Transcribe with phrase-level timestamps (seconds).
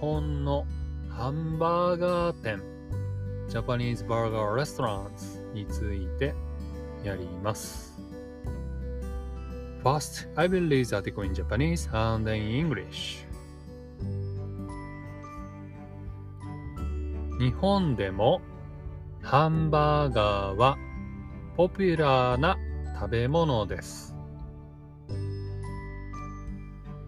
[0.00, 0.66] 本の
[1.10, 2.62] ハンバーガー店、
[3.50, 6.34] Japanese Burger Restaurants について
[7.04, 7.94] やります。
[9.84, 13.26] First, I will read the article in Japanese and then English.
[17.38, 18.40] 日本でも
[19.22, 20.78] ハンバーガーは
[21.56, 22.56] ポピュラーな
[22.98, 24.14] 食べ物です。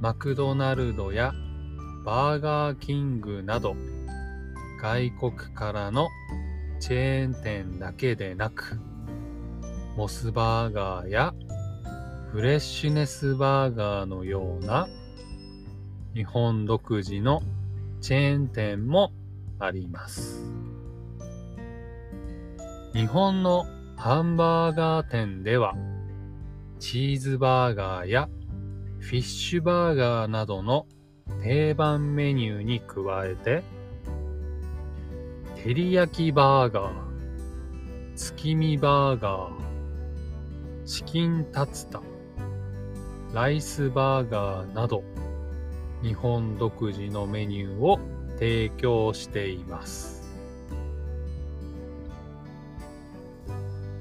[0.00, 1.34] マクドナルドや
[2.04, 3.76] バーガーキングなど
[4.80, 6.08] 外国からの
[6.80, 8.80] チェーン店だけでなく
[9.96, 11.34] モスバーガーや
[12.30, 14.86] フレッシュネスバーガーのような
[16.14, 17.42] 日本独自の
[18.00, 19.12] チェーン店も
[19.58, 20.44] あります。
[22.92, 25.74] 日本のハンバーガー店では
[26.78, 28.28] チーズバーガーや
[29.00, 30.86] フィッシュバーガーなどの
[31.42, 33.62] 定番メニューに加えて
[35.56, 36.94] 照り焼きバーガー、
[38.14, 42.00] 月見バーガー、チキンタツタ、
[43.34, 45.02] ライスバーガーなど
[46.02, 47.98] 日本独自のメニューを
[48.38, 50.22] 提供しています。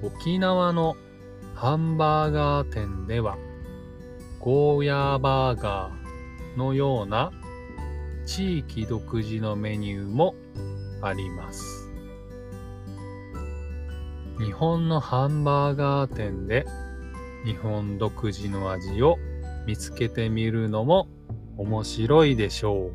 [0.03, 0.95] 沖縄の
[1.55, 3.35] ハンバーガー店では
[4.39, 6.06] ゴーヤーバーガー
[6.57, 7.31] のような
[8.25, 10.35] 地域独自のメニューも
[11.01, 11.89] あります。
[14.39, 16.65] 日本のハンバーガー店で
[17.45, 19.17] 日本独自の味を
[19.65, 21.07] 見つけてみるのも
[21.57, 22.91] 面白いでしょう。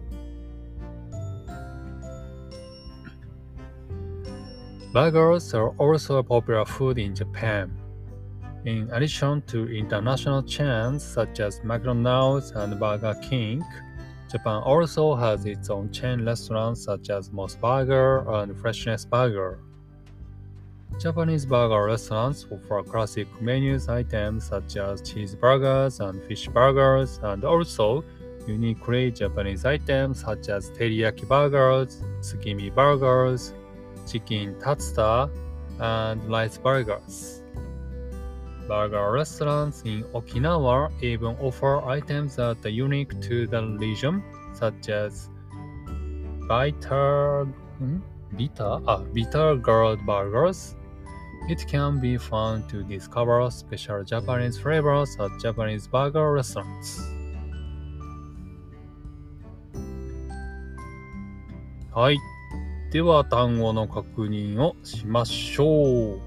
[4.93, 7.81] Burgers are also a popular food in Japan.
[8.65, 13.65] In addition to international chains such as McDonald's and Burger King,
[14.31, 19.59] Japan also has its own chain restaurants such as Moss Burger and Freshness Burger.
[21.01, 28.05] Japanese burger restaurants offer classic menus items such as cheeseburgers and fish burgers, and also
[28.47, 33.55] uniquely Japanese items such as teriyaki burgers, tsukimi burgers,
[34.09, 35.28] chicken tatsuta,
[35.81, 37.41] and rice burgers.
[38.69, 44.23] Burger restaurants in Okinawa even offer items that are unique to the region,
[44.55, 45.28] such as
[46.49, 47.47] bitter,
[48.37, 50.77] bitter, ah, bitter gourd burgers.
[51.49, 57.22] It can be fun to discover special Japanese flavors at Japanese burger restaurants.
[61.95, 62.19] はい。
[62.91, 66.21] では単語の確認をしましょう。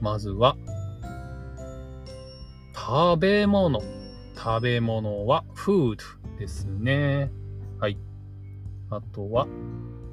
[0.00, 0.56] まずは、
[2.88, 3.82] 食べ物。
[4.34, 5.98] 食べ物は food
[6.38, 7.30] ですね。
[7.78, 7.98] はい。
[8.88, 9.46] あとは、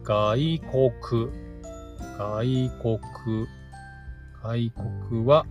[0.03, 1.29] 外国。
[2.17, 3.47] 外国。
[4.43, 4.71] 外
[5.07, 5.45] 国は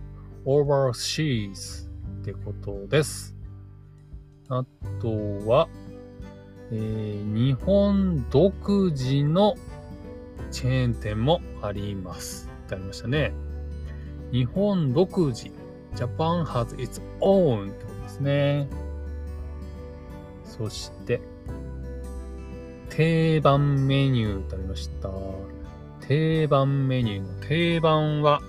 [0.45, 1.89] overseas
[2.21, 3.35] ってことです。
[4.49, 4.63] あ
[5.01, 5.09] と
[5.49, 5.67] は、
[6.71, 9.55] えー日本独自の
[10.51, 12.51] チェーン店もあります。
[12.67, 13.33] ってありましたね。
[14.31, 15.64] 日本独自。
[15.95, 18.67] Japan has its own ってことですね。
[20.43, 21.21] そして、
[22.89, 25.09] 定番メニューってありました。
[26.07, 28.41] 定番メニューの定番は、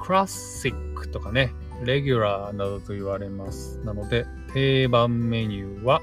[0.00, 1.52] クラシックとかね、
[1.82, 3.78] レギュラーなどと言われます。
[3.84, 6.00] なので、定番メニューは、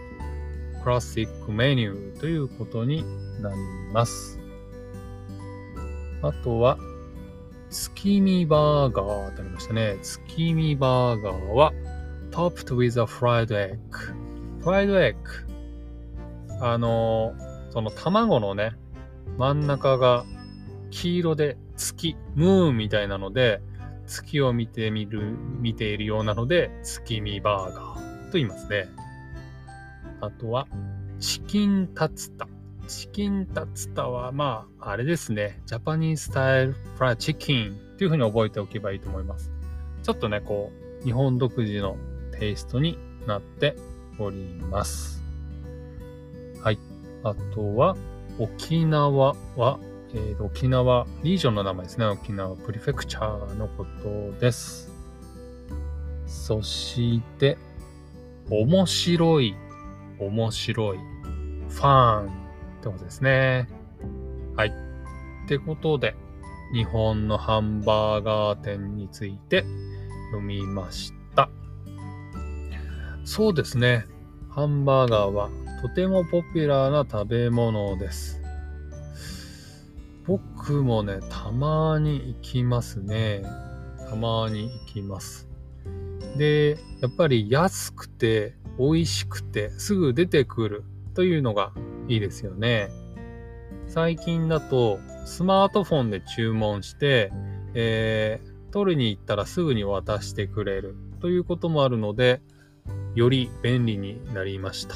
[0.83, 3.03] クラシックメニューということに
[3.41, 3.55] なり
[3.93, 4.39] ます。
[6.21, 6.77] あとは、
[7.71, 9.97] 月見バーガーってありましたね。
[10.01, 11.73] 月見バーガーは、
[12.29, 13.79] topped with a fried egg。
[14.61, 15.15] fried egg。
[16.59, 17.33] あの、
[17.71, 18.73] その卵のね、
[19.37, 20.25] 真ん中が
[20.91, 23.61] 黄色で月、ムーンみたいなので、
[24.05, 28.89] 月を見てみる、見ているようなので、月見バーガーと言いますね。
[30.19, 30.67] あとは、
[31.19, 32.47] チキンタツタ。
[32.87, 35.61] チキンタツタは、まあ、あれですね。
[35.65, 39.51] ジャパニーズスタイルフライチキンっていう風に覚えておけばいいと思います。
[40.03, 41.97] ちょっとね、こう、日本独自の
[42.39, 42.97] テイストに
[43.27, 43.75] なって
[44.19, 44.37] おり
[44.69, 45.23] ます。
[46.61, 46.79] はい。
[47.23, 47.95] あとは、
[48.39, 49.79] 沖縄は、
[50.13, 52.05] えー沖縄、リージョンの名前ですね。
[52.05, 54.91] 沖縄プリフェクチャーのことです。
[56.27, 57.57] そして、
[58.49, 59.55] 面白い、
[60.19, 60.97] 面白い、
[61.69, 62.40] ファン
[62.81, 63.69] ってことですね。
[64.57, 64.69] はい。
[64.69, 66.15] ってことで、
[66.73, 69.63] 日本のハンバーガー店について
[70.31, 71.49] 読みました。
[73.23, 74.05] そうですね。
[74.49, 75.49] ハンバーガーは
[75.81, 78.41] とてもポピュラーな食べ物です。
[80.25, 83.43] 僕もね、たまに行きますね。
[84.09, 85.47] たまに行きます。
[86.35, 90.83] で、やっぱり安くて美味しくてすぐ出てくる
[91.13, 91.71] というのが
[92.07, 92.89] いいですよね。
[93.87, 97.31] 最近だとスマートフォンで注文して、
[97.73, 102.41] えー、取りに行ったらすぐに渡してくれるということもあるので、
[103.15, 104.95] より便利になりました。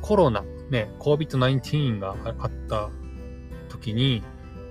[0.00, 2.90] コロナ、ね、COVID-19 があった
[3.68, 4.22] 時に、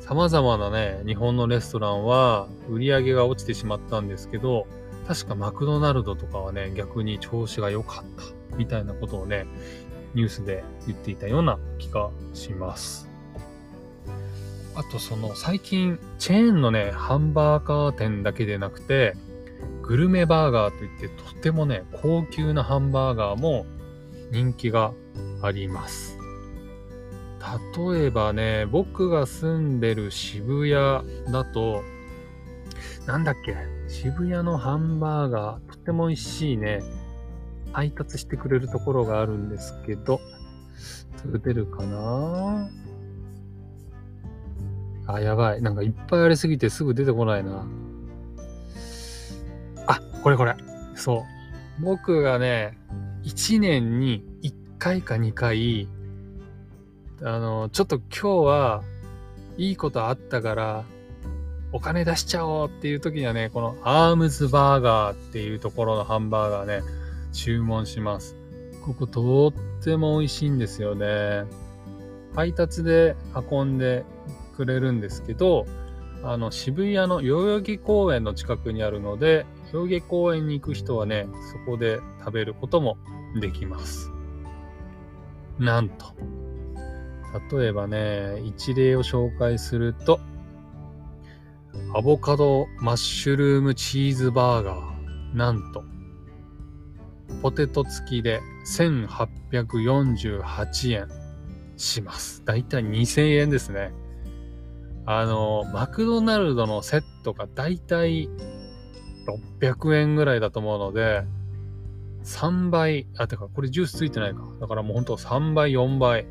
[0.01, 4.67] 様々なね、日本のレストランは売り上げが落ちてしまったんですけど、
[5.07, 8.03] 確かマクドナルドとかはね、逆に調子が良かっ
[8.49, 9.45] たみたいなことをね、
[10.13, 13.09] ニュースで言っていたような気がします。
[14.75, 19.15] あとその最近チェーンのね、ハンバーガー店だけでなくて、
[19.83, 23.65] グルメバーガーといってとてもね、高級なハンバーガーも
[24.31, 24.93] 人気が
[25.41, 26.17] あります。
[27.75, 31.83] 例えばね、僕が住んでる渋谷だと、
[33.05, 33.55] なんだっけ、
[33.87, 36.81] 渋谷のハンバーガー、とっても美味しいね、
[37.73, 40.19] 配達してくれるところがあるんですけど、
[40.77, 42.69] すぐ出るかな？
[45.07, 45.62] あ、やばい。
[45.62, 47.65] なんかいっぱいありすぎてすぐ出てこないな。
[49.88, 50.56] あ、これこれ。
[50.95, 51.25] そ
[51.79, 51.83] う。
[51.83, 52.77] 僕がね、
[53.23, 55.88] 1年に1回か2回、
[57.24, 58.83] あの、ちょっと今日は
[59.57, 60.85] いいことあったから、
[61.74, 66.81] お金出しちゃおうっていう時にはね、このアームズバーガーっていうところのハンバーガーね、
[67.31, 68.35] 注文します。
[68.85, 71.45] こことっても美味しいんですよね。
[72.33, 73.15] 配達で
[73.49, 74.05] 運んで
[74.55, 75.65] くれるんですけど、
[76.23, 82.97] あの渋谷の代々木公園の近くにあるので、代々木公園に行く人はね、そこで食べることも
[83.39, 84.11] できます。
[85.59, 86.05] なんと、
[87.55, 90.19] 例えばね、一例を紹介すると、
[91.95, 95.35] アボカドマッシュルームチーズバーガー。
[95.35, 95.83] なんと、
[97.41, 101.07] ポテト付きで1848円
[101.77, 102.43] します。
[102.45, 103.91] だいたい2000円ですね。
[105.05, 108.29] あの、マクドナルドのセットがだいたい
[109.59, 111.23] 600円ぐらいだと思うので、
[112.23, 114.43] 3倍、あ、てかこれジュースついてないか。
[114.59, 116.27] だからもうほんと3倍、4倍、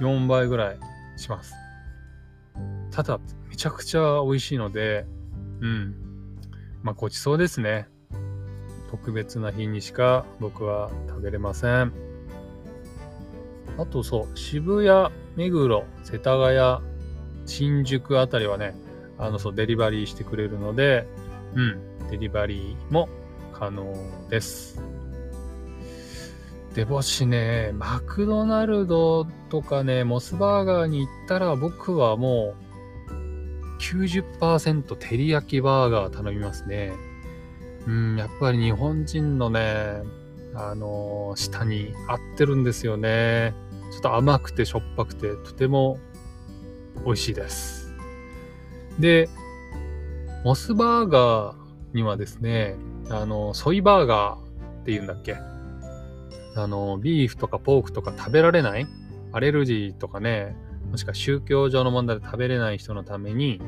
[0.00, 0.78] 4倍ぐらい
[1.16, 1.54] します。
[2.90, 5.06] ただ、めちゃくちゃ美味しいので、
[5.60, 5.94] うん。
[6.82, 7.88] まあ、ごちそうですね。
[8.90, 11.92] 特別な日にしか僕は食べれません。
[13.78, 16.82] あとそう、渋谷、目黒、世田谷、
[17.46, 18.74] 新宿あたりはね、
[19.18, 21.06] あの、そう、デリバリーしてくれるので、
[21.54, 23.08] うん、デリバリーも
[23.52, 23.94] 可能
[24.28, 24.82] です。
[26.74, 32.54] でもしね、マクドナルドとかね、モスバーガーに行ったら僕はも
[33.08, 36.92] う90%照り焼きバーガー頼みますね。
[37.88, 40.02] うん、やっぱり日本人のね、
[40.54, 43.54] あのー、舌に合ってるんですよね。
[43.90, 45.98] ちょっと甘くてしょっぱくて、とても
[47.06, 47.94] 美味しいです。
[48.98, 49.30] で、
[50.44, 51.56] モスバーガー
[51.94, 52.76] にはですね、
[53.08, 55.36] あの、ソイバーガーっていうんだっけ
[56.56, 58.86] あの、ビーフとかポークとか食べられない
[59.32, 60.54] アレルギーとかね、
[60.90, 63.62] もしくは宗教上の問題で食べれない人のために、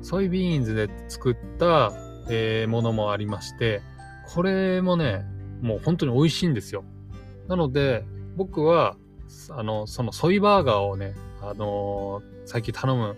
[0.00, 1.92] ソイビーンズで作った、
[2.28, 3.82] えー、ものもありまして、
[4.26, 5.24] これもね、
[5.62, 6.84] もう本当に美味しいんですよ。
[7.48, 8.04] なので、
[8.36, 8.96] 僕は、
[9.50, 13.16] あの、そのソイバーガーをね、あのー、最近頼む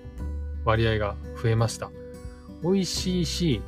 [0.65, 1.91] 割合が増えました。
[2.63, 3.63] 美味しいし、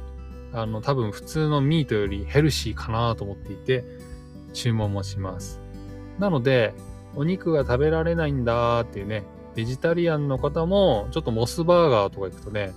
[0.53, 3.85] あの、多分普通のミートよりヘルシーかなと思っていて、
[4.53, 5.61] 注文もします。
[6.19, 6.75] なので、
[7.15, 12.73] お肉が食べられないんだっていうね、ベジタリアンの方も、ちょっとモスバーガーとか行くとね、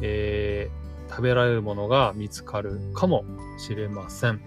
[0.00, 3.24] えー、食べられるものが見つかるかも
[3.58, 4.40] しれません。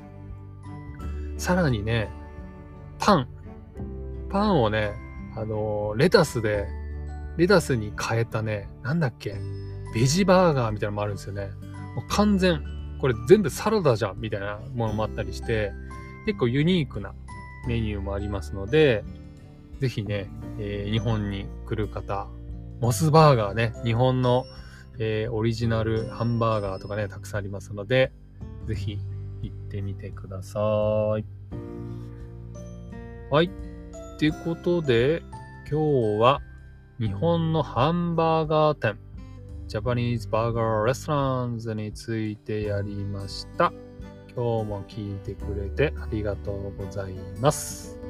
[1.38, 2.10] さらにね、
[3.00, 3.28] パン。
[4.30, 4.94] パンをね、
[5.36, 6.68] あのー、レタスで、
[7.38, 9.36] レタスに変えたね、なんだっけ、
[9.94, 11.48] ベジバーガーみたいなのもあるんですよね。
[11.96, 12.62] もう完全、
[13.00, 15.72] これ全部サラダじゃんみたいなものもあったりして、
[16.26, 17.14] 結構ユニークな
[17.68, 19.04] メニューもありますので、
[19.80, 22.28] ぜひね、えー、日本に来る方、
[22.80, 24.46] モスバーガーね、日本の、
[25.00, 28.12] えー、オリジナルハンバーガーとかね、たくさんありますので、
[28.68, 29.00] ぜひ
[29.42, 30.60] 行ってみてくださ
[31.18, 31.26] い。
[33.32, 33.46] はい。
[33.46, 35.24] っていうことで、
[35.70, 36.42] 今日は
[37.00, 39.00] 日本のハンバーガー店、
[39.68, 43.72] ジャパニーズバーガーレストランズについてやりました。
[44.36, 48.01] 今日も聞いてくれてありがとうございます。